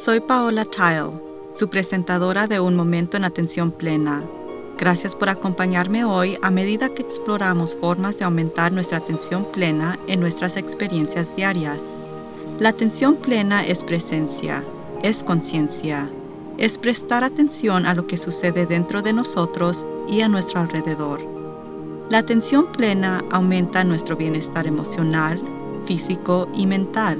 Soy 0.00 0.20
Paola 0.20 0.64
Tile, 0.64 1.10
su 1.52 1.68
presentadora 1.68 2.46
de 2.46 2.60
Un 2.60 2.76
Momento 2.76 3.16
en 3.16 3.24
Atención 3.24 3.72
Plena. 3.72 4.22
Gracias 4.78 5.16
por 5.16 5.28
acompañarme 5.28 6.04
hoy 6.04 6.38
a 6.40 6.52
medida 6.52 6.88
que 6.88 7.02
exploramos 7.02 7.74
formas 7.74 8.16
de 8.16 8.24
aumentar 8.24 8.70
nuestra 8.70 8.98
atención 8.98 9.44
plena 9.50 9.98
en 10.06 10.20
nuestras 10.20 10.56
experiencias 10.56 11.34
diarias. 11.34 11.80
La 12.60 12.68
atención 12.68 13.16
plena 13.16 13.66
es 13.66 13.82
presencia, 13.82 14.62
es 15.02 15.24
conciencia, 15.24 16.08
es 16.58 16.78
prestar 16.78 17.24
atención 17.24 17.84
a 17.84 17.94
lo 17.94 18.06
que 18.06 18.18
sucede 18.18 18.66
dentro 18.66 19.02
de 19.02 19.12
nosotros 19.12 19.84
y 20.08 20.20
a 20.20 20.28
nuestro 20.28 20.60
alrededor. 20.60 21.20
La 22.08 22.18
atención 22.18 22.70
plena 22.70 23.24
aumenta 23.32 23.82
nuestro 23.82 24.14
bienestar 24.16 24.68
emocional, 24.68 25.42
físico 25.86 26.48
y 26.54 26.66
mental 26.66 27.18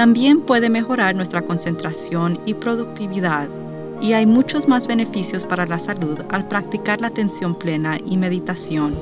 también 0.00 0.40
puede 0.40 0.70
mejorar 0.70 1.14
nuestra 1.14 1.42
concentración 1.42 2.40
y 2.46 2.54
productividad, 2.54 3.50
y 4.00 4.14
hay 4.14 4.24
muchos 4.24 4.66
más 4.66 4.86
beneficios 4.86 5.44
para 5.44 5.66
la 5.66 5.78
salud 5.78 6.18
al 6.30 6.48
practicar 6.48 7.02
la 7.02 7.08
atención 7.08 7.54
plena 7.54 7.98
y 8.06 8.16
meditación, 8.16 8.94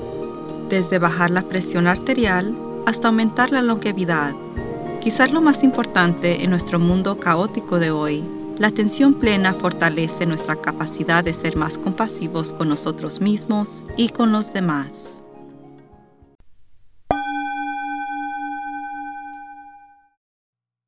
desde 0.69 0.99
bajar 0.99 1.31
la 1.31 1.43
presión 1.43 1.87
arterial 1.87 2.53
hasta 2.85 3.07
aumentar 3.07 3.53
la 3.53 3.63
longevidad. 3.63 4.35
Quizás 5.01 5.31
lo 5.31 5.41
más 5.41 5.63
importante 5.63 6.43
en 6.43 6.51
nuestro 6.51 6.81
mundo 6.81 7.21
caótico 7.21 7.79
de 7.79 7.93
hoy, 7.93 8.25
la 8.59 8.67
atención 8.67 9.15
plena 9.15 9.55
fortalece 9.55 10.27
nuestra 10.27 10.57
capacidad 10.57 11.23
de 11.23 11.33
ser 11.33 11.55
más 11.55 11.79
compasivos 11.79 12.53
con 12.53 12.69
nosotros 12.69 13.21
mismos 13.21 13.85
y 13.97 14.09
con 14.09 14.33
los 14.33 14.53
demás. 14.53 15.18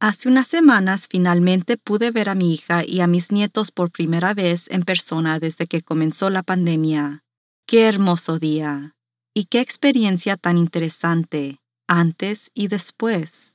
Hace 0.03 0.31
unas 0.31 0.49
semanas 0.49 1.09
finalmente 1.11 1.77
pude 1.77 2.11
ver 2.11 2.31
a 2.31 2.35
mi 2.35 2.55
hija 2.55 2.83
y 2.87 3.03
a 3.03 3.07
mis 3.07 3.31
nietos 3.31 3.71
por 3.71 3.91
primera 3.91 4.33
vez 4.33 4.65
en 4.71 4.83
persona 4.83 5.39
desde 5.39 5.67
que 5.67 5.83
comenzó 5.83 6.31
la 6.31 6.43
pandemia. 6.43 7.23
Qué 7.67 7.87
hermoso 7.87 8.39
día. 8.39 8.97
Y 9.35 9.45
qué 9.45 9.61
experiencia 9.61 10.39
tan 10.39 10.57
interesante, 10.57 11.61
antes 11.87 12.51
y 12.55 12.69
después. 12.69 13.55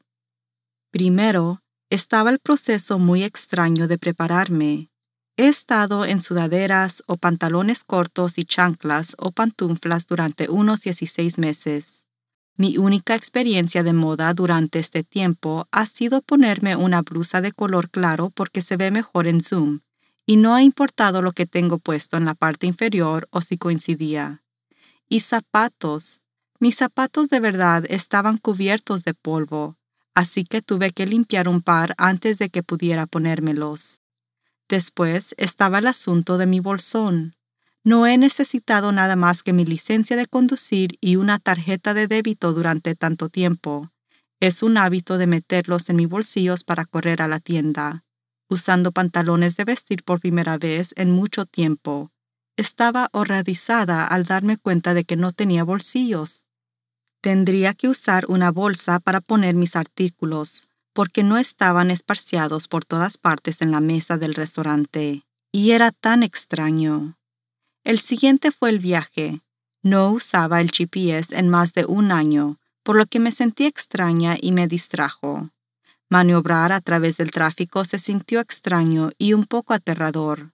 Primero, 0.91 1.61
estaba 1.89 2.29
el 2.29 2.37
proceso 2.37 2.99
muy 2.99 3.23
extraño 3.23 3.87
de 3.87 3.97
prepararme. 3.97 4.89
He 5.37 5.47
estado 5.47 6.05
en 6.05 6.21
sudaderas 6.21 7.01
o 7.07 7.17
pantalones 7.17 7.83
cortos 7.83 8.37
y 8.37 8.43
chanclas 8.43 9.15
o 9.17 9.31
pantuflas 9.31 10.05
durante 10.05 10.47
unos 10.47 10.81
16 10.81 11.39
meses 11.39 12.04
mi 12.57 12.77
única 12.77 13.15
experiencia 13.15 13.83
de 13.83 13.91
moda 13.91 14.33
durante 14.33 14.79
este 14.79 15.03
tiempo 15.03 15.67
ha 15.71 15.85
sido 15.85 16.21
ponerme 16.21 16.75
una 16.75 17.01
blusa 17.01 17.41
de 17.41 17.51
color 17.51 17.89
claro 17.89 18.29
porque 18.29 18.61
se 18.61 18.77
ve 18.77 18.91
mejor 18.91 19.27
en 19.27 19.41
Zoom, 19.41 19.81
y 20.25 20.37
no 20.37 20.55
ha 20.55 20.63
importado 20.63 21.21
lo 21.21 21.33
que 21.33 21.45
tengo 21.45 21.79
puesto 21.79 22.15
en 22.17 22.25
la 22.25 22.33
parte 22.33 22.65
inferior 22.65 23.27
o 23.31 23.41
si 23.41 23.57
coincidía. 23.57 24.43
Y 25.09 25.19
zapatos. 25.19 26.21
Mis 26.59 26.77
zapatos 26.77 27.29
de 27.29 27.41
verdad 27.41 27.83
estaban 27.89 28.37
cubiertos 28.37 29.03
de 29.03 29.13
polvo, 29.13 29.77
así 30.13 30.45
que 30.45 30.61
tuve 30.61 30.91
que 30.91 31.05
limpiar 31.05 31.49
un 31.49 31.61
par 31.61 31.93
antes 31.97 32.37
de 32.37 32.49
que 32.49 32.63
pudiera 32.63 33.05
ponérmelos. 33.05 33.99
Después 34.69 35.35
estaba 35.37 35.79
el 35.79 35.87
asunto 35.87 36.37
de 36.37 36.45
mi 36.45 36.61
bolsón. 36.61 37.35
No 37.85 38.07
he 38.07 38.17
necesitado 38.17 38.91
nada 38.91 39.15
más 39.15 39.43
que 39.43 39.53
mi 39.53 39.63
licencia 39.63 40.17
de 40.17 40.25
conducir 40.25 40.97
y 41.01 41.17
una 41.17 41.37
tarjeta 41.37 41.93
de 41.93 42.07
débito 42.07 42.51
durante 42.51 42.95
tanto 42.95 43.29
tiempo. 43.29 43.91
Es 44.39 44.63
un 44.63 44.77
hábito 44.77 45.19
de 45.19 45.27
meterlos 45.27 45.87
en 45.89 45.97
mis 45.97 46.09
bolsillos 46.09 46.63
para 46.63 46.85
correr 46.85 47.21
a 47.21 47.27
la 47.27 47.39
tienda, 47.39 48.03
usando 48.49 48.91
pantalones 48.91 49.55
de 49.55 49.65
vestir 49.65 50.03
por 50.03 50.19
primera 50.19 50.57
vez 50.57 50.95
en 50.97 51.11
mucho 51.11 51.45
tiempo. 51.45 52.09
Estaba 52.57 53.09
horrorizada 53.11 54.03
al 54.07 54.25
darme 54.25 54.57
cuenta 54.57 54.95
de 54.95 55.03
que 55.03 55.15
no 55.15 55.31
tenía 55.31 55.63
bolsillos. 55.63 56.41
Tendría 57.21 57.75
que 57.75 57.87
usar 57.87 58.25
una 58.29 58.49
bolsa 58.49 58.99
para 58.99 59.21
poner 59.21 59.53
mis 59.53 59.75
artículos, 59.75 60.67
porque 60.91 61.21
no 61.21 61.37
estaban 61.37 61.91
esparciados 61.91 62.67
por 62.67 62.83
todas 62.83 63.19
partes 63.19 63.61
en 63.61 63.69
la 63.69 63.79
mesa 63.79 64.17
del 64.17 64.33
restaurante. 64.33 65.23
Y 65.51 65.71
era 65.71 65.91
tan 65.91 66.23
extraño. 66.23 67.14
El 67.85 67.99
siguiente 67.99 68.51
fue 68.51 68.71
el 68.71 68.79
viaje. 68.79 69.41
No 69.83 70.09
usaba 70.09 70.59
el 70.59 70.71
GPS 70.71 71.37
en 71.37 71.49
más 71.49 71.73
de 71.73 71.85
un 71.85 72.11
año, 72.11 72.57
por 72.81 72.95
lo 72.95 73.05
que 73.05 73.19
me 73.19 73.31
sentí 73.31 73.67
extraña 73.67 74.37
y 74.41 74.53
me 74.53 74.67
distrajo. 74.67 75.51
Maniobrar 76.09 76.71
a 76.71 76.81
través 76.81 77.17
del 77.17 77.29
tráfico 77.29 77.85
se 77.85 77.99
sintió 77.99 78.39
extraño 78.39 79.11
y 79.19 79.33
un 79.33 79.45
poco 79.45 79.75
aterrador. 79.75 80.51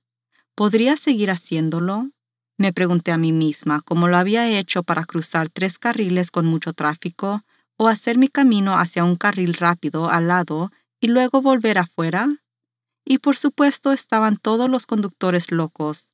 ¿Podría 0.56 0.98
seguir 0.98 1.32
haciéndolo? 1.32 2.10
Me 2.58 2.74
pregunté 2.74 3.14
a 3.14 3.18
mí 3.18 3.32
misma 3.32 3.80
cómo 3.80 4.10
lo 4.10 4.18
había 4.18 4.50
hecho 4.50 4.84
para 4.84 5.06
cruzar 5.06 5.48
tres 5.48 5.80
carriles 5.80 6.32
con 6.32 6.46
mucho 6.46 6.74
tráfico 6.74 7.46
o 7.78 7.88
hacer 7.88 8.18
mi 8.18 8.28
camino 8.28 8.78
hacia 8.78 9.06
un 9.06 9.16
carril 9.16 9.54
rápido 9.54 10.10
al 10.10 10.28
lado 10.28 10.70
y 11.00 11.08
luego 11.08 11.42
volver 11.42 11.78
afuera. 11.78 12.28
Y 13.06 13.20
por 13.20 13.38
supuesto 13.38 13.94
estaban 13.94 14.36
todos 14.36 14.70
los 14.70 14.86
conductores 14.86 15.50
locos, 15.50 16.12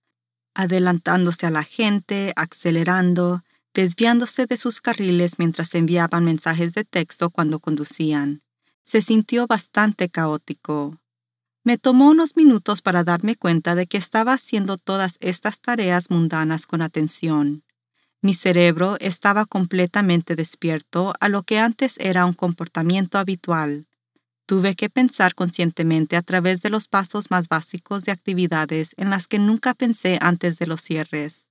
adelantándose 0.58 1.46
a 1.46 1.52
la 1.52 1.64
gente, 1.64 2.34
acelerando, 2.36 3.44
desviándose 3.76 4.48
de 4.48 4.58
sus 4.58 4.82
carriles 4.82 5.38
mientras 5.38 5.76
enviaban 5.76 6.26
mensajes 6.26 6.74
de 6.74 6.84
texto 6.84 7.30
cuando 7.30 7.60
conducían. 7.60 8.42
Se 8.84 9.04
sintió 9.04 9.46
bastante 9.46 10.10
caótico. 10.10 10.98
Me 11.64 11.78
tomó 11.78 12.10
unos 12.10 12.36
minutos 12.36 12.82
para 12.82 13.04
darme 13.04 13.36
cuenta 13.36 13.76
de 13.76 13.86
que 13.86 13.98
estaba 13.98 14.34
haciendo 14.34 14.80
todas 14.80 15.18
estas 15.20 15.60
tareas 15.60 16.10
mundanas 16.10 16.66
con 16.66 16.82
atención. 16.82 17.64
Mi 18.24 18.34
cerebro 18.34 18.98
estaba 19.00 19.46
completamente 19.46 20.36
despierto 20.36 21.14
a 21.20 21.30
lo 21.30 21.44
que 21.44 21.60
antes 21.60 21.98
era 22.00 22.26
un 22.26 22.34
comportamiento 22.34 23.20
habitual. 23.20 23.86
Tuve 24.48 24.76
que 24.76 24.90
pensar 24.90 25.36
conscientemente 25.36 26.16
a 26.16 26.22
través 26.22 26.62
de 26.62 26.70
los 26.70 26.88
pasos 26.88 27.30
más 27.32 27.50
básicos 27.50 28.06
de 28.06 28.14
actividades 28.14 28.92
en 28.96 29.10
las 29.10 29.28
que 29.28 29.40
nunca 29.40 29.74
pensé 29.74 30.18
antes 30.22 30.58
de 30.58 30.68
los 30.68 30.80
cierres. 30.82 31.50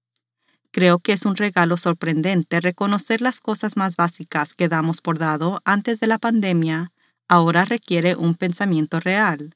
Creo 0.70 0.98
que 0.98 1.12
es 1.12 1.26
un 1.26 1.36
regalo 1.36 1.76
sorprendente 1.76 2.58
reconocer 2.58 3.20
las 3.20 3.40
cosas 3.40 3.76
más 3.76 3.96
básicas 3.96 4.54
que 4.54 4.70
damos 4.70 5.02
por 5.02 5.18
dado 5.18 5.60
antes 5.66 6.00
de 6.00 6.06
la 6.06 6.16
pandemia, 6.16 6.90
ahora 7.28 7.66
requiere 7.66 8.16
un 8.16 8.34
pensamiento 8.34 8.98
real. 8.98 9.54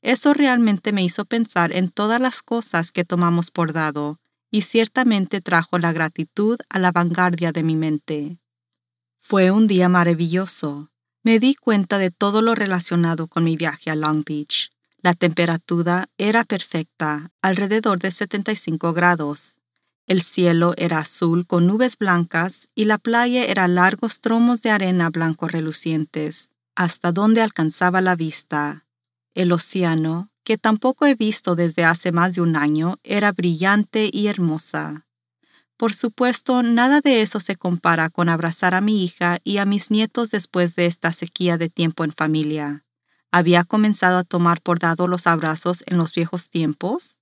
Eso 0.00 0.32
realmente 0.32 0.92
me 0.92 1.02
hizo 1.02 1.24
pensar 1.24 1.72
en 1.72 1.90
todas 1.90 2.20
las 2.20 2.40
cosas 2.40 2.92
que 2.92 3.04
tomamos 3.04 3.50
por 3.50 3.72
dado, 3.72 4.20
y 4.52 4.62
ciertamente 4.62 5.40
trajo 5.40 5.80
la 5.80 5.92
gratitud 5.92 6.60
a 6.68 6.78
la 6.78 6.92
vanguardia 6.92 7.50
de 7.50 7.64
mi 7.64 7.74
mente. 7.74 8.38
Fue 9.18 9.50
un 9.50 9.66
día 9.66 9.88
maravilloso. 9.88 10.92
Me 11.26 11.40
di 11.40 11.56
cuenta 11.56 11.98
de 11.98 12.12
todo 12.12 12.40
lo 12.40 12.54
relacionado 12.54 13.26
con 13.26 13.42
mi 13.42 13.56
viaje 13.56 13.90
a 13.90 13.96
Long 13.96 14.22
Beach. 14.24 14.70
La 15.02 15.12
temperatura 15.12 16.08
era 16.18 16.44
perfecta, 16.44 17.32
alrededor 17.42 17.98
de 17.98 18.12
75 18.12 18.92
grados. 18.92 19.56
El 20.06 20.22
cielo 20.22 20.74
era 20.76 21.00
azul 21.00 21.44
con 21.44 21.66
nubes 21.66 21.98
blancas 21.98 22.68
y 22.76 22.84
la 22.84 22.98
playa 22.98 23.44
era 23.44 23.66
largos 23.66 24.20
tromos 24.20 24.62
de 24.62 24.70
arena 24.70 25.10
blanco 25.10 25.48
relucientes, 25.48 26.50
hasta 26.76 27.10
donde 27.10 27.42
alcanzaba 27.42 28.00
la 28.00 28.14
vista. 28.14 28.86
El 29.34 29.50
océano, 29.50 30.30
que 30.44 30.58
tampoco 30.58 31.06
he 31.06 31.16
visto 31.16 31.56
desde 31.56 31.82
hace 31.82 32.12
más 32.12 32.36
de 32.36 32.42
un 32.42 32.54
año, 32.54 33.00
era 33.02 33.32
brillante 33.32 34.10
y 34.12 34.28
hermosa. 34.28 35.05
Por 35.76 35.92
supuesto, 35.92 36.62
nada 36.62 37.02
de 37.02 37.20
eso 37.20 37.38
se 37.38 37.56
compara 37.56 38.08
con 38.08 38.30
abrazar 38.30 38.74
a 38.74 38.80
mi 38.80 39.04
hija 39.04 39.38
y 39.44 39.58
a 39.58 39.66
mis 39.66 39.90
nietos 39.90 40.30
después 40.30 40.74
de 40.74 40.86
esta 40.86 41.12
sequía 41.12 41.58
de 41.58 41.68
tiempo 41.68 42.04
en 42.04 42.12
familia. 42.12 42.84
¿Había 43.30 43.62
comenzado 43.64 44.16
a 44.16 44.24
tomar 44.24 44.62
por 44.62 44.78
dado 44.78 45.06
los 45.06 45.26
abrazos 45.26 45.84
en 45.86 45.98
los 45.98 46.14
viejos 46.14 46.48
tiempos? 46.48 47.18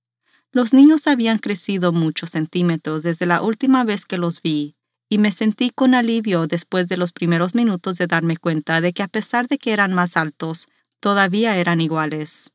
Los 0.53 0.73
niños 0.73 1.07
habían 1.07 1.39
crecido 1.39 1.91
muchos 1.91 2.29
centímetros 2.29 3.03
desde 3.03 3.25
la 3.25 3.41
última 3.41 3.83
vez 3.83 4.05
que 4.05 4.17
los 4.17 4.41
vi, 4.41 4.77
y 5.09 5.17
me 5.17 5.33
sentí 5.33 5.69
con 5.69 5.93
alivio 5.93 6.47
después 6.47 6.87
de 6.87 6.95
los 6.95 7.11
primeros 7.11 7.55
minutos 7.55 7.97
de 7.97 8.07
darme 8.07 8.37
cuenta 8.37 8.79
de 8.79 8.93
que 8.93 9.03
a 9.03 9.09
pesar 9.09 9.49
de 9.49 9.57
que 9.57 9.73
eran 9.73 9.91
más 9.91 10.15
altos, 10.15 10.67
todavía 11.01 11.57
eran 11.57 11.81
iguales. 11.81 12.51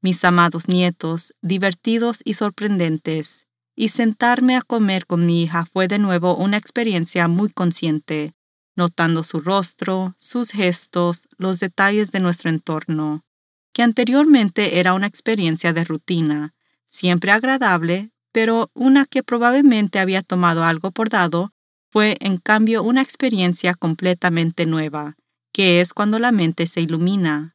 Mis 0.00 0.24
amados 0.24 0.68
nietos, 0.68 1.34
divertidos 1.42 2.20
y 2.24 2.34
sorprendentes, 2.34 3.46
y 3.76 3.88
sentarme 3.88 4.56
a 4.56 4.62
comer 4.62 5.06
con 5.06 5.26
mi 5.26 5.42
hija 5.42 5.66
fue 5.66 5.88
de 5.88 5.98
nuevo 5.98 6.36
una 6.36 6.56
experiencia 6.56 7.28
muy 7.28 7.50
consciente, 7.50 8.34
notando 8.76 9.24
su 9.24 9.40
rostro, 9.40 10.14
sus 10.18 10.50
gestos, 10.50 11.28
los 11.38 11.60
detalles 11.60 12.12
de 12.12 12.20
nuestro 12.20 12.50
entorno, 12.50 13.24
que 13.72 13.82
anteriormente 13.82 14.78
era 14.78 14.94
una 14.94 15.06
experiencia 15.06 15.72
de 15.72 15.84
rutina, 15.84 16.54
siempre 16.86 17.32
agradable, 17.32 18.10
pero 18.32 18.70
una 18.74 19.06
que 19.06 19.22
probablemente 19.22 19.98
había 19.98 20.22
tomado 20.22 20.64
algo 20.64 20.90
por 20.90 21.08
dado, 21.08 21.52
fue 21.90 22.16
en 22.20 22.38
cambio 22.38 22.82
una 22.82 23.02
experiencia 23.02 23.74
completamente 23.74 24.66
nueva, 24.66 25.16
que 25.52 25.80
es 25.80 25.94
cuando 25.94 26.18
la 26.18 26.32
mente 26.32 26.66
se 26.66 26.80
ilumina. 26.80 27.54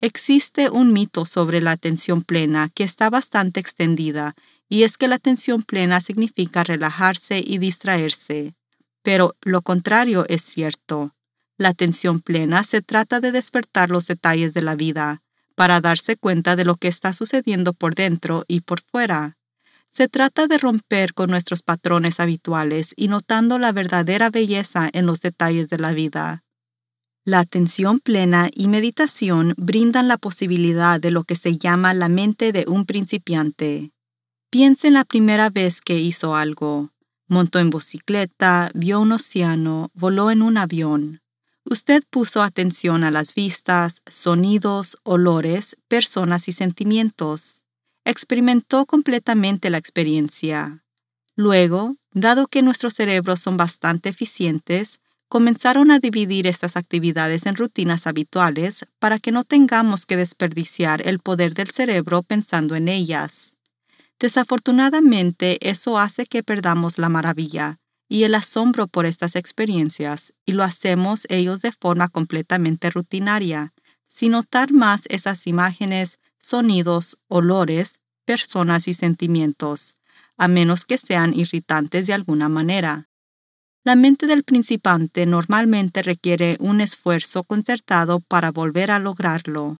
Existe 0.00 0.70
un 0.70 0.92
mito 0.92 1.26
sobre 1.26 1.60
la 1.60 1.72
atención 1.72 2.22
plena 2.22 2.70
que 2.74 2.84
está 2.84 3.10
bastante 3.10 3.60
extendida, 3.60 4.34
y 4.68 4.82
es 4.82 4.96
que 4.96 5.08
la 5.08 5.16
atención 5.16 5.62
plena 5.62 6.00
significa 6.00 6.64
relajarse 6.64 7.42
y 7.44 7.58
distraerse. 7.58 8.54
Pero 9.02 9.36
lo 9.42 9.62
contrario 9.62 10.26
es 10.28 10.42
cierto. 10.42 11.14
La 11.56 11.70
atención 11.70 12.20
plena 12.20 12.64
se 12.64 12.82
trata 12.82 13.20
de 13.20 13.32
despertar 13.32 13.90
los 13.90 14.06
detalles 14.06 14.54
de 14.54 14.62
la 14.62 14.74
vida, 14.74 15.22
para 15.54 15.80
darse 15.80 16.16
cuenta 16.16 16.54
de 16.54 16.64
lo 16.64 16.76
que 16.76 16.88
está 16.88 17.12
sucediendo 17.12 17.72
por 17.72 17.94
dentro 17.94 18.44
y 18.46 18.60
por 18.60 18.80
fuera. 18.80 19.36
Se 19.90 20.08
trata 20.08 20.46
de 20.46 20.58
romper 20.58 21.14
con 21.14 21.30
nuestros 21.30 21.62
patrones 21.62 22.20
habituales 22.20 22.92
y 22.96 23.08
notando 23.08 23.58
la 23.58 23.72
verdadera 23.72 24.30
belleza 24.30 24.88
en 24.92 25.06
los 25.06 25.20
detalles 25.20 25.68
de 25.68 25.78
la 25.78 25.92
vida. 25.92 26.44
La 27.24 27.40
atención 27.40 27.98
plena 27.98 28.48
y 28.54 28.68
meditación 28.68 29.54
brindan 29.56 30.06
la 30.08 30.16
posibilidad 30.16 31.00
de 31.00 31.10
lo 31.10 31.24
que 31.24 31.36
se 31.36 31.58
llama 31.58 31.92
la 31.94 32.08
mente 32.08 32.52
de 32.52 32.64
un 32.68 32.86
principiante. 32.86 33.92
Piense 34.50 34.88
en 34.88 34.94
la 34.94 35.04
primera 35.04 35.50
vez 35.50 35.82
que 35.82 35.98
hizo 35.98 36.34
algo. 36.34 36.90
Montó 37.26 37.58
en 37.58 37.68
bicicleta, 37.68 38.70
vio 38.72 38.98
un 39.00 39.12
océano, 39.12 39.90
voló 39.92 40.30
en 40.30 40.40
un 40.40 40.56
avión. 40.56 41.20
Usted 41.64 42.02
puso 42.08 42.42
atención 42.42 43.04
a 43.04 43.10
las 43.10 43.34
vistas, 43.34 44.00
sonidos, 44.06 44.96
olores, 45.02 45.76
personas 45.86 46.48
y 46.48 46.52
sentimientos. 46.52 47.62
Experimentó 48.06 48.86
completamente 48.86 49.68
la 49.68 49.76
experiencia. 49.76 50.82
Luego, 51.36 51.96
dado 52.12 52.46
que 52.46 52.62
nuestros 52.62 52.94
cerebros 52.94 53.40
son 53.40 53.58
bastante 53.58 54.08
eficientes, 54.08 54.98
comenzaron 55.28 55.90
a 55.90 55.98
dividir 55.98 56.46
estas 56.46 56.78
actividades 56.78 57.44
en 57.44 57.54
rutinas 57.54 58.06
habituales 58.06 58.86
para 58.98 59.18
que 59.18 59.30
no 59.30 59.44
tengamos 59.44 60.06
que 60.06 60.16
desperdiciar 60.16 61.06
el 61.06 61.18
poder 61.18 61.52
del 61.52 61.70
cerebro 61.70 62.22
pensando 62.22 62.76
en 62.76 62.88
ellas. 62.88 63.57
Desafortunadamente, 64.20 65.68
eso 65.68 65.98
hace 65.98 66.26
que 66.26 66.42
perdamos 66.42 66.98
la 66.98 67.08
maravilla 67.08 67.78
y 68.08 68.24
el 68.24 68.34
asombro 68.34 68.88
por 68.88 69.06
estas 69.06 69.36
experiencias, 69.36 70.32
y 70.46 70.52
lo 70.52 70.64
hacemos 70.64 71.26
ellos 71.28 71.60
de 71.60 71.72
forma 71.72 72.08
completamente 72.08 72.90
rutinaria, 72.90 73.74
sin 74.06 74.32
notar 74.32 74.72
más 74.72 75.02
esas 75.08 75.46
imágenes, 75.46 76.18
sonidos, 76.40 77.18
olores, 77.28 78.00
personas 78.24 78.88
y 78.88 78.94
sentimientos, 78.94 79.94
a 80.36 80.48
menos 80.48 80.84
que 80.84 80.98
sean 80.98 81.34
irritantes 81.34 82.06
de 82.06 82.14
alguna 82.14 82.48
manera. 82.48 83.08
La 83.84 83.94
mente 83.94 84.26
del 84.26 84.42
principante 84.42 85.26
normalmente 85.26 86.02
requiere 86.02 86.56
un 86.60 86.80
esfuerzo 86.80 87.44
concertado 87.44 88.20
para 88.20 88.50
volver 88.50 88.90
a 88.90 88.98
lograrlo, 88.98 89.76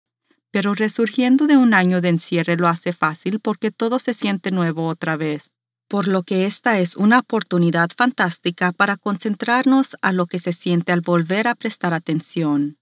pero 0.51 0.75
resurgiendo 0.75 1.47
de 1.47 1.57
un 1.57 1.75
año 1.75 2.01
de 2.01 2.09
encierre 2.09 2.57
lo 2.57 2.69
hace 2.69 2.93
fácil 2.93 3.41
porque 3.41 3.71
todo 3.71 3.99
se 3.99 4.15
siente 4.15 4.51
nuevo 4.51 4.87
otra 4.87 5.17
vez, 5.17 5.51
por 5.89 6.09
lo 6.09 6.23
que 6.23 6.47
esta 6.47 6.79
es 6.81 6.97
una 6.97 7.21
oportunidad 7.21 7.91
fantástica 7.97 8.73
para 8.73 8.97
concentrarnos 8.97 9.97
a 10.03 10.13
lo 10.13 10.27
que 10.27 10.39
se 10.39 10.53
siente 10.53 10.93
al 10.93 11.01
volver 11.01 11.49
a 11.49 11.55
prestar 11.55 11.95
atención. 11.95 12.79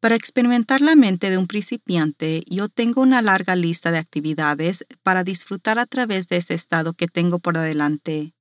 Para 0.00 0.14
experimentar 0.14 0.82
la 0.82 0.94
mente 0.94 1.30
de 1.30 1.38
un 1.38 1.46
principiante, 1.46 2.44
yo 2.48 2.68
tengo 2.68 3.00
una 3.00 3.22
larga 3.22 3.56
lista 3.56 3.90
de 3.90 3.98
actividades 3.98 4.84
para 5.02 5.24
disfrutar 5.24 5.78
a 5.78 5.86
través 5.86 6.28
de 6.28 6.36
ese 6.36 6.54
estado 6.54 6.92
que 6.92 7.08
tengo 7.08 7.38
por 7.38 7.56
adelante 7.56 8.34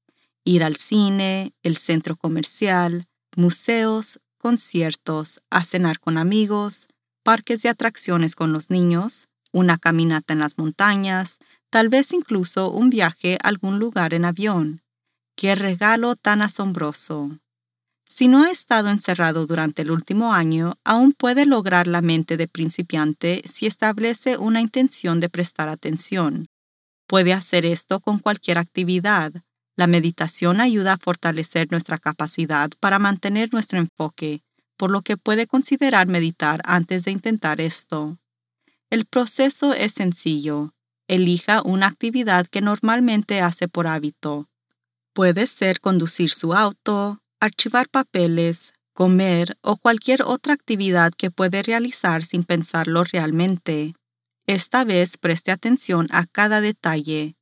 ir 0.46 0.64
al 0.64 0.76
cine, 0.76 1.54
el 1.64 1.76
centro 1.76 2.16
comercial, 2.16 3.08
museos, 3.36 4.20
conciertos, 4.38 5.42
a 5.50 5.64
cenar 5.64 6.00
con 6.00 6.18
amigos, 6.18 6.88
parques 7.26 7.64
de 7.64 7.70
atracciones 7.70 8.36
con 8.36 8.54
los 8.54 8.70
niños, 8.70 9.30
una 9.52 9.80
caminata 9.80 10.34
en 10.34 10.40
las 10.40 10.60
montañas, 10.60 11.40
tal 11.72 11.90
vez 11.90 12.14
incluso 12.14 12.70
un 12.70 12.92
viaje 12.92 13.40
a 13.42 13.48
algún 13.48 13.80
lugar 13.80 14.14
en 14.14 14.26
avión. 14.26 14.84
¡Qué 15.36 15.56
regalo 15.56 16.16
tan 16.16 16.44
asombroso! 16.44 17.40
Si 18.08 18.28
no 18.28 18.44
ha 18.44 18.52
estado 18.52 18.90
encerrado 18.92 19.48
durante 19.48 19.82
el 19.82 19.90
último 19.90 20.34
año, 20.34 20.76
aún 20.84 21.14
puede 21.14 21.48
lograr 21.48 21.88
la 21.88 22.02
mente 22.02 22.38
de 22.38 22.48
principiante 22.48 23.42
si 23.52 23.66
establece 23.66 24.38
una 24.38 24.62
intención 24.62 25.20
de 25.20 25.28
prestar 25.28 25.68
atención. 25.68 26.46
Puede 27.08 27.34
hacer 27.34 27.66
esto 27.66 28.02
con 28.02 28.20
cualquier 28.20 28.60
actividad, 28.60 29.34
la 29.76 29.88
meditación 29.88 30.62
ayuda 30.62 30.94
a 30.94 30.98
fortalecer 30.98 31.72
nuestra 31.72 31.98
capacidad 31.98 32.70
para 32.80 33.00
mantener 33.00 33.52
nuestro 33.52 33.80
enfoque, 33.80 34.44
por 34.78 34.92
lo 34.92 35.02
que 35.02 35.18
puede 35.18 35.48
considerar 35.48 36.08
meditar 36.08 36.62
antes 36.66 37.04
de 37.04 37.12
intentar 37.12 37.62
esto. 37.62 38.18
El 38.90 39.06
proceso 39.06 39.74
es 39.74 39.94
sencillo. 39.94 40.74
Elija 41.08 41.62
una 41.64 41.88
actividad 41.88 42.48
que 42.48 42.62
normalmente 42.62 43.42
hace 43.42 43.68
por 43.68 43.88
hábito. 43.88 44.50
Puede 45.14 45.48
ser 45.48 45.80
conducir 45.80 46.32
su 46.32 46.54
auto, 46.54 47.22
archivar 47.40 47.90
papeles, 47.90 48.74
comer 48.94 49.58
o 49.62 49.78
cualquier 49.78 50.24
otra 50.24 50.54
actividad 50.54 51.14
que 51.16 51.32
puede 51.32 51.62
realizar 51.62 52.26
sin 52.26 52.44
pensarlo 52.44 53.04
realmente. 53.04 53.96
Esta 54.48 54.84
vez 54.84 55.18
preste 55.18 55.52
atención 55.52 56.08
a 56.12 56.26
cada 56.26 56.62
detalle, 56.62 57.36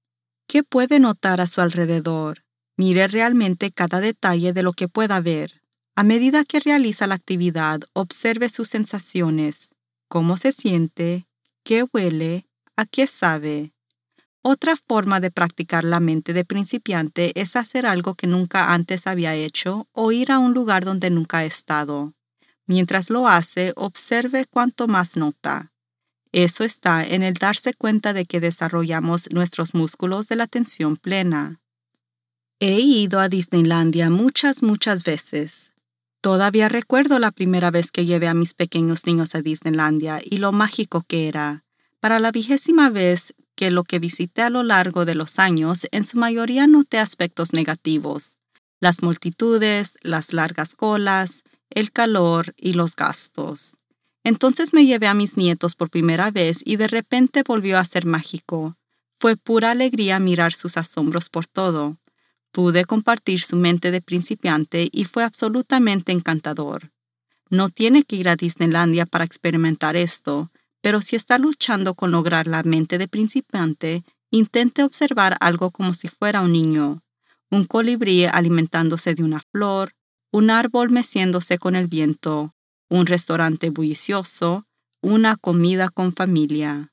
¿Qué 0.47 0.63
puede 0.63 0.99
notar 0.99 1.41
a 1.41 1.47
su 1.47 1.61
alrededor? 1.61 2.43
Mire 2.77 3.07
realmente 3.07 3.71
cada 3.71 3.99
detalle 3.99 4.53
de 4.53 4.61
lo 4.61 4.73
que 4.73 4.87
pueda 4.87 5.19
ver. 5.19 5.62
A 5.95 6.03
medida 6.03 6.43
que 6.43 6.59
realiza 6.59 7.05
la 7.05 7.13
actividad, 7.15 7.81
observe 7.93 8.49
sus 8.49 8.69
sensaciones, 8.69 9.75
cómo 10.07 10.37
se 10.37 10.51
siente, 10.51 11.27
qué 11.63 11.85
huele, 11.93 12.47
a 12.75 12.87
qué 12.87 13.05
sabe. 13.05 13.73
Otra 14.41 14.75
forma 14.75 15.19
de 15.19 15.29
practicar 15.29 15.83
la 15.83 15.99
mente 15.99 16.33
de 16.33 16.45
principiante 16.45 17.39
es 17.39 17.55
hacer 17.55 17.85
algo 17.85 18.15
que 18.15 18.25
nunca 18.25 18.73
antes 18.73 19.05
había 19.05 19.35
hecho 19.35 19.87
o 19.91 20.11
ir 20.11 20.31
a 20.31 20.39
un 20.39 20.55
lugar 20.55 20.83
donde 20.83 21.11
nunca 21.11 21.39
ha 21.39 21.45
estado. 21.45 22.13
Mientras 22.65 23.11
lo 23.11 23.27
hace, 23.27 23.71
observe 23.75 24.45
cuánto 24.45 24.87
más 24.87 25.15
nota. 25.15 25.71
Eso 26.31 26.63
está 26.63 27.05
en 27.05 27.21
el 27.21 27.35
darse 27.35 27.75
cuenta 27.75 28.13
de 28.13 28.25
que 28.25 28.39
desarrollamos 28.39 29.29
nuestros 29.31 29.75
músculos 29.75 30.27
de 30.27 30.37
la 30.37 30.45
atención 30.45 30.97
plena. 30.97 31.61
He 32.59 32.79
ido 32.79 33.19
a 33.19 33.29
Disneylandia 33.29 34.09
muchas, 34.09 34.63
muchas 34.63 35.03
veces. 35.03 35.72
Todavía 36.23 36.69
recuerdo 36.69 37.19
la 37.19 37.31
primera 37.31 37.69
vez 37.69 37.91
que 37.91 38.05
llevé 38.05 38.29
a 38.29 38.33
mis 38.33 38.53
pequeños 38.53 39.05
niños 39.05 39.35
a 39.35 39.41
Disneylandia 39.41 40.21
y 40.23 40.37
lo 40.37 40.53
mágico 40.53 41.03
que 41.05 41.27
era. 41.27 41.65
Para 41.99 42.17
la 42.19 42.31
vigésima 42.31 42.89
vez 42.89 43.33
que 43.55 43.71
lo 43.71 43.83
que 43.83 43.99
visité 43.99 44.41
a 44.41 44.49
lo 44.49 44.63
largo 44.63 45.03
de 45.03 45.15
los 45.15 45.37
años, 45.37 45.85
en 45.91 46.05
su 46.05 46.17
mayoría 46.17 46.65
noté 46.65 46.97
aspectos 46.97 47.51
negativos. 47.51 48.37
Las 48.79 49.03
multitudes, 49.03 49.97
las 50.01 50.31
largas 50.31 50.75
colas, 50.75 51.43
el 51.69 51.91
calor 51.91 52.53
y 52.55 52.71
los 52.71 52.95
gastos. 52.95 53.73
Entonces 54.23 54.73
me 54.73 54.85
llevé 54.85 55.07
a 55.07 55.13
mis 55.13 55.35
nietos 55.35 55.75
por 55.75 55.89
primera 55.89 56.31
vez 56.31 56.61
y 56.63 56.77
de 56.77 56.87
repente 56.87 57.43
volvió 57.45 57.77
a 57.77 57.83
ser 57.83 58.05
mágico. 58.05 58.77
Fue 59.19 59.35
pura 59.35 59.71
alegría 59.71 60.19
mirar 60.19 60.53
sus 60.53 60.77
asombros 60.77 61.27
por 61.27 61.47
todo. 61.47 61.97
Pude 62.53 62.85
compartir 62.85 63.41
su 63.41 63.55
mente 63.55 63.89
de 63.89 63.99
principiante 63.99 64.87
y 64.91 65.05
fue 65.05 65.23
absolutamente 65.23 66.11
encantador. 66.11 66.91
No 67.49 67.69
tiene 67.69 68.03
que 68.03 68.15
ir 68.15 68.29
a 68.29 68.35
Disneylandia 68.35 69.07
para 69.07 69.25
experimentar 69.25 69.95
esto, 69.95 70.51
pero 70.79 71.01
si 71.01 71.15
está 71.15 71.39
luchando 71.39 71.95
con 71.95 72.11
lograr 72.11 72.45
la 72.45 72.61
mente 72.61 72.99
de 72.99 73.07
principiante, 73.07 74.03
intente 74.29 74.83
observar 74.83 75.35
algo 75.39 75.71
como 75.71 75.95
si 75.95 76.09
fuera 76.09 76.41
un 76.41 76.51
niño. 76.51 77.01
Un 77.49 77.65
colibrí 77.65 78.25
alimentándose 78.25 79.15
de 79.15 79.23
una 79.23 79.41
flor, 79.51 79.93
un 80.31 80.51
árbol 80.51 80.91
meciéndose 80.91 81.57
con 81.57 81.75
el 81.75 81.87
viento, 81.87 82.53
un 82.87 83.07
restaurante 83.07 83.71
bullicioso, 83.71 84.67
una 85.01 85.37
comida 85.37 85.89
con 85.89 86.13
familia. 86.13 86.92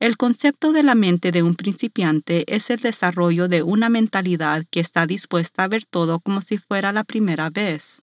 El 0.00 0.16
concepto 0.16 0.72
de 0.72 0.82
la 0.82 0.94
mente 0.94 1.30
de 1.32 1.42
un 1.42 1.54
principiante 1.54 2.44
es 2.54 2.68
el 2.70 2.80
desarrollo 2.80 3.48
de 3.48 3.62
una 3.62 3.88
mentalidad 3.88 4.64
que 4.70 4.80
está 4.80 5.06
dispuesta 5.06 5.64
a 5.64 5.68
ver 5.68 5.84
todo 5.86 6.20
como 6.20 6.42
si 6.42 6.58
fuera 6.58 6.92
la 6.92 7.04
primera 7.04 7.48
vez. 7.48 8.02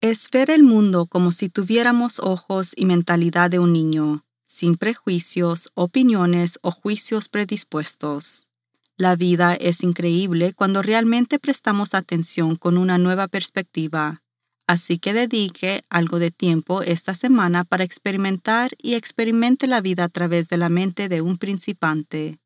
Es 0.00 0.30
ver 0.30 0.48
el 0.48 0.62
mundo 0.62 1.06
como 1.06 1.32
si 1.32 1.48
tuviéramos 1.48 2.20
ojos 2.20 2.72
y 2.76 2.86
mentalidad 2.86 3.50
de 3.50 3.58
un 3.58 3.72
niño, 3.72 4.24
sin 4.46 4.76
prejuicios, 4.76 5.70
opiniones 5.74 6.58
o 6.62 6.70
juicios 6.70 7.28
predispuestos. 7.28 8.48
La 8.96 9.16
vida 9.16 9.54
es 9.54 9.82
increíble 9.82 10.54
cuando 10.54 10.82
realmente 10.82 11.38
prestamos 11.38 11.94
atención 11.94 12.56
con 12.56 12.78
una 12.78 12.96
nueva 12.96 13.28
perspectiva, 13.28 14.22
Así 14.68 14.98
que 14.98 15.14
dedique 15.14 15.82
algo 15.88 16.18
de 16.18 16.30
tiempo 16.30 16.82
esta 16.82 17.14
semana 17.14 17.64
para 17.64 17.84
experimentar 17.84 18.72
y 18.76 18.96
experimente 18.96 19.66
la 19.66 19.80
vida 19.80 20.04
a 20.04 20.08
través 20.10 20.50
de 20.50 20.58
la 20.58 20.68
mente 20.68 21.08
de 21.08 21.22
un 21.22 21.38
principante. 21.38 22.38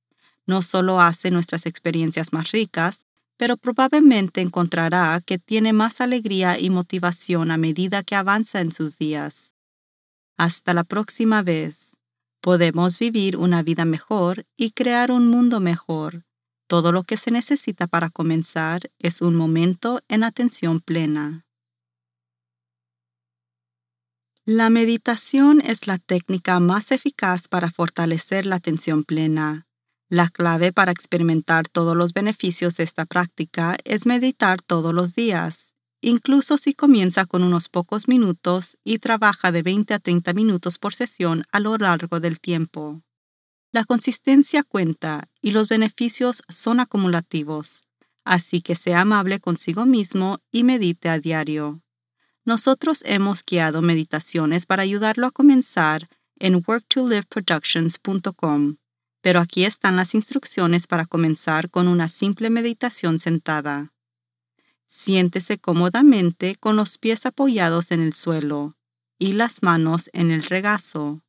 No 0.47 0.63
solo 0.63 1.01
hace 1.01 1.33
nuestras 1.33 1.67
experiencias 1.67 2.33
más 2.33 2.53
ricas, 2.53 3.07
pero 3.37 3.57
probablemente 3.57 4.41
encontrará 4.41 5.21
que 5.27 5.41
tiene 5.41 5.73
más 5.73 6.01
alegría 6.01 6.61
y 6.61 6.71
motivación 6.71 7.51
a 7.51 7.57
medida 7.57 8.05
que 8.05 8.15
avanza 8.15 8.61
en 8.61 8.71
sus 8.71 8.99
días. 8.99 9.57
Hasta 10.37 10.75
la 10.75 10.85
próxima 10.85 11.43
vez. 11.43 11.97
Podemos 12.41 13.01
vivir 13.01 13.37
una 13.37 13.65
vida 13.65 13.85
mejor 13.85 14.47
y 14.57 14.71
crear 14.71 15.11
un 15.11 15.27
mundo 15.27 15.59
mejor. 15.59 16.25
Todo 16.69 16.93
lo 16.93 17.03
que 17.03 17.17
se 17.17 17.33
necesita 17.33 17.89
para 17.89 18.11
comenzar 18.11 18.93
es 19.01 19.23
un 19.23 19.35
momento 19.35 20.03
en 20.07 20.23
atención 20.23 20.79
plena. 20.79 21.47
La 24.45 24.71
meditación 24.71 25.61
es 25.61 25.87
la 25.87 25.99
técnica 25.99 26.59
más 26.59 26.91
eficaz 26.91 27.47
para 27.47 27.71
fortalecer 27.71 28.45
la 28.45 28.57
atención 28.57 29.05
plena. 29.05 29.69
La 30.09 30.31
clave 30.31 30.73
para 30.73 30.91
experimentar 30.91 31.69
todos 31.69 31.97
los 31.97 32.13
beneficios 32.13 32.77
de 32.77 32.83
esta 32.83 33.05
práctica 33.05 33.77
es 33.85 34.05
meditar 34.05 34.61
todos 34.61 34.93
los 34.93 35.15
días, 35.15 35.73
incluso 36.01 36.59
si 36.59 36.75
comienza 36.75 37.25
con 37.25 37.45
unos 37.45 37.69
pocos 37.69 38.09
minutos 38.09 38.79
y 38.83 38.99
trabaja 38.99 39.53
de 39.53 39.63
20 39.63 39.95
a 39.95 40.01
30 40.01 40.33
minutos 40.33 40.81
por 40.81 40.93
sesión 40.93 41.45
a 41.53 41.61
lo 41.61 41.77
largo 41.77 42.19
del 42.19 42.41
tiempo. 42.41 43.01
La 43.71 43.85
consistencia 43.85 44.65
cuenta 44.65 45.29
y 45.41 45.53
los 45.53 45.69
beneficios 45.69 46.43
son 46.49 46.81
acumulativos, 46.81 47.85
así 48.25 48.61
que 48.61 48.75
sea 48.75 49.03
amable 49.03 49.39
consigo 49.39 49.87
mismo 49.87 50.41
y 50.51 50.65
medite 50.65 51.11
a 51.11 51.21
diario. 51.21 51.82
Nosotros 52.45 53.03
hemos 53.07 53.45
guiado 53.45 53.83
meditaciones 53.83 54.67
para 54.67 54.83
ayudarlo 54.83 55.29
a 55.29 55.31
comenzar 55.31 56.09
en 56.41 56.61
worktoliveproductions.com, 56.67 58.79
pero 59.21 59.39
aquí 59.39 59.65
están 59.65 59.95
las 59.95 60.13
instrucciones 60.15 60.89
para 60.89 61.07
comenzar 61.07 61.71
con 61.71 61.87
una 61.87 62.09
simple 62.09 62.51
meditación 62.51 63.21
sentada. 63.21 63.93
Siéntese 64.89 65.59
cómodamente 65.59 66.57
con 66.57 66.75
los 66.75 66.99
pies 66.99 67.27
apoyados 67.27 67.93
en 67.93 68.03
el 68.03 68.13
suelo 68.13 68.77
y 69.19 69.35
las 69.35 69.63
manos 69.63 70.11
en 70.13 70.33
el 70.33 70.43
regazo. 70.43 71.23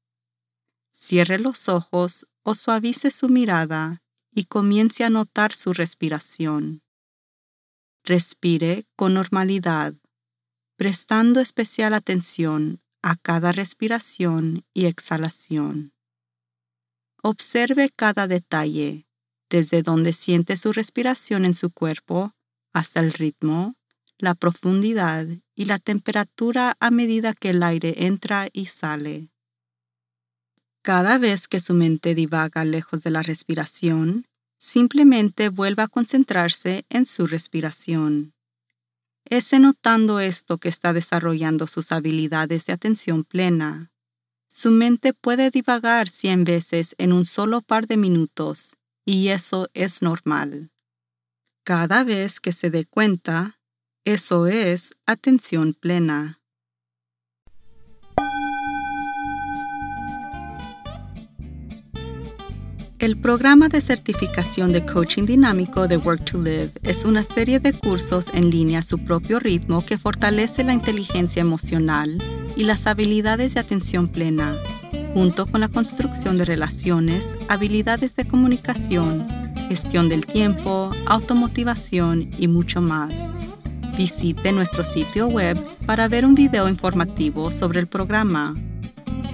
Cierre 0.91 1.37
los 1.37 1.69
ojos 1.69 2.25
o 2.41 2.55
suavice 2.55 3.11
su 3.11 3.29
mirada 3.29 4.01
y 4.33 4.45
comience 4.45 5.03
a 5.03 5.11
notar 5.11 5.53
su 5.53 5.73
respiración. 5.73 6.81
Respire 8.03 8.87
con 8.95 9.13
normalidad 9.13 9.93
prestando 10.83 11.39
especial 11.39 11.93
atención 11.93 12.81
a 13.01 13.15
cada 13.15 13.53
respiración 13.53 14.65
y 14.73 14.87
exhalación. 14.87 15.93
Observe 17.21 17.89
cada 17.89 18.27
detalle, 18.27 19.07
desde 19.49 19.81
donde 19.81 20.11
siente 20.11 20.57
su 20.57 20.73
respiración 20.73 21.45
en 21.45 21.53
su 21.53 21.69
cuerpo 21.71 22.33
hasta 22.73 22.99
el 22.99 23.13
ritmo, 23.13 23.75
la 24.17 24.35
profundidad 24.35 25.25
y 25.55 25.63
la 25.63 25.79
temperatura 25.79 26.75
a 26.81 26.91
medida 26.91 27.33
que 27.33 27.51
el 27.51 27.63
aire 27.63 28.05
entra 28.05 28.49
y 28.51 28.65
sale. 28.65 29.29
Cada 30.81 31.17
vez 31.17 31.47
que 31.47 31.61
su 31.61 31.73
mente 31.73 32.13
divaga 32.13 32.65
lejos 32.65 33.03
de 33.03 33.11
la 33.11 33.21
respiración, 33.21 34.27
simplemente 34.57 35.47
vuelva 35.47 35.83
a 35.83 35.87
concentrarse 35.87 36.85
en 36.89 37.05
su 37.05 37.25
respiración. 37.25 38.32
Es 39.25 39.53
notando 39.53 40.19
esto 40.19 40.57
que 40.57 40.69
está 40.69 40.93
desarrollando 40.93 41.67
sus 41.67 41.91
habilidades 41.91 42.65
de 42.65 42.73
atención 42.73 43.23
plena. 43.23 43.91
Su 44.49 44.69
mente 44.69 45.13
puede 45.13 45.49
divagar 45.49 46.09
cien 46.09 46.43
veces 46.43 46.93
en 46.97 47.13
un 47.13 47.25
solo 47.25 47.61
par 47.61 47.87
de 47.87 47.97
minutos, 47.97 48.77
y 49.05 49.29
eso 49.29 49.69
es 49.73 50.01
normal. 50.01 50.71
Cada 51.63 52.03
vez 52.03 52.39
que 52.39 52.51
se 52.51 52.69
dé 52.69 52.85
cuenta, 52.85 53.59
eso 54.05 54.47
es 54.47 54.93
atención 55.05 55.73
plena. 55.73 56.42
El 62.99 63.17
programa 63.17 63.67
de 63.67 63.81
certificación 63.81 64.71
de 64.71 64.85
coaching 64.85 65.25
dinámico 65.25 65.87
de 65.87 65.97
Work 65.97 66.25
to 66.25 66.41
Live 66.41 66.73
es 66.83 67.03
una 67.03 67.23
serie 67.23 67.59
de 67.59 67.73
cursos 67.73 68.27
en 68.33 68.49
línea 68.49 68.79
a 68.79 68.83
su 68.83 69.03
propio 69.03 69.39
ritmo 69.39 69.85
que 69.85 69.97
fortalece 69.97 70.63
la 70.63 70.73
inteligencia 70.73 71.41
emocional 71.41 72.17
y 72.55 72.63
las 72.63 72.87
habilidades 72.87 73.55
de 73.55 73.59
atención 73.59 74.07
plena, 74.07 74.55
junto 75.13 75.45
con 75.47 75.61
la 75.61 75.67
construcción 75.67 76.37
de 76.37 76.45
relaciones, 76.45 77.25
habilidades 77.49 78.15
de 78.15 78.25
comunicación, 78.25 79.27
gestión 79.67 80.07
del 80.07 80.25
tiempo, 80.25 80.91
automotivación 81.05 82.29
y 82.37 82.47
mucho 82.47 82.79
más. 82.81 83.29
Visite 83.97 84.51
nuestro 84.51 84.83
sitio 84.83 85.27
web 85.27 85.61
para 85.85 86.07
ver 86.07 86.25
un 86.25 86.35
video 86.35 86.69
informativo 86.69 87.51
sobre 87.51 87.79
el 87.79 87.87
programa 87.87 88.55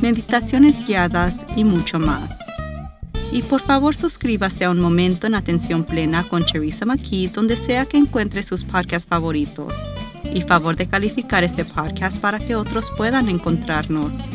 meditaciones 0.00 0.86
guiadas 0.86 1.46
y 1.56 1.64
mucho 1.64 1.98
más. 1.98 2.38
Y 3.30 3.42
por 3.42 3.60
favor 3.60 3.94
suscríbase 3.94 4.64
a 4.64 4.70
Un 4.70 4.80
Momento 4.80 5.26
en 5.26 5.34
Atención 5.34 5.84
Plena 5.84 6.24
con 6.24 6.46
Teresa 6.46 6.86
McKee 6.86 7.28
donde 7.28 7.56
sea 7.56 7.84
que 7.84 7.98
encuentre 7.98 8.42
sus 8.42 8.64
podcasts 8.64 9.08
favoritos. 9.08 9.74
Y 10.32 10.42
favor 10.42 10.76
de 10.76 10.86
calificar 10.86 11.44
este 11.44 11.64
podcast 11.64 12.20
para 12.20 12.38
que 12.38 12.56
otros 12.56 12.90
puedan 12.96 13.28
encontrarnos. 13.28 14.30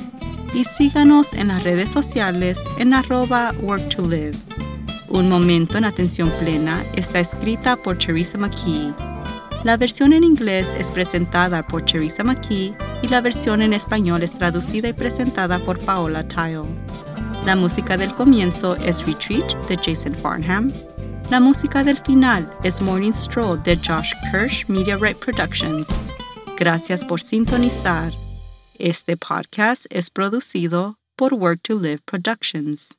Y 0.54 0.66
síganos 0.66 1.34
en 1.34 1.48
las 1.48 1.64
redes 1.64 1.92
sociales 1.92 2.60
en 2.78 2.94
arroba 2.94 3.54
work 3.62 3.90
to 3.90 4.08
live. 4.08 4.38
Un 5.10 5.30
Momento 5.30 5.78
en 5.78 5.86
Atención 5.86 6.32
Plena 6.40 6.84
está 6.96 7.20
escrita 7.20 7.76
por 7.76 7.98
Teresa 7.98 8.38
McKee 8.38 9.13
la 9.64 9.78
versión 9.78 10.12
en 10.12 10.24
inglés 10.24 10.68
es 10.78 10.92
presentada 10.92 11.66
por 11.66 11.84
Teresa 11.86 12.24
McKee 12.24 12.76
y 13.02 13.08
la 13.08 13.22
versión 13.22 13.62
en 13.62 13.74
español 13.74 14.22
es 14.22 14.34
traducida 14.34 14.90
y 14.90 14.94
presentada 14.94 15.60
por 15.60 15.80
Paola 15.86 16.28
Tile. 16.28 16.64
La 17.46 17.56
música 17.56 17.98
del 17.98 18.14
comienzo 18.14 18.76
es 18.78 19.06
Retreat 19.06 19.56
de 19.68 19.78
Jason 19.78 20.14
Farnham. 20.16 20.72
La 21.30 21.40
música 21.40 21.84
del 21.84 21.98
final 21.98 22.50
es 22.64 22.82
Morning 22.82 23.14
Stroll 23.14 23.62
de 23.64 23.78
Josh 23.78 24.12
Kirsch 24.32 24.68
Media 24.68 24.98
Right 24.98 25.18
Productions. 25.18 25.88
Gracias 26.58 27.04
por 27.06 27.22
sintonizar. 27.22 28.12
Este 28.78 29.16
podcast 29.16 29.86
es 29.90 30.10
producido 30.10 30.98
por 31.16 31.34
Work 31.34 31.62
to 31.64 31.80
Live 31.80 32.02
Productions. 32.06 32.90